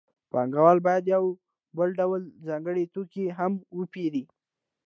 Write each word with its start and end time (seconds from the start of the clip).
پانګوال 0.31 0.77
باید 0.87 1.03
یو 1.13 1.25
بل 1.77 1.89
ډول 1.99 2.21
ځانګړی 2.47 2.83
توکی 2.93 3.25
هم 3.37 3.53
وپېري 3.79 4.23